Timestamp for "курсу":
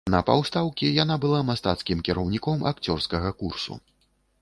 3.45-3.83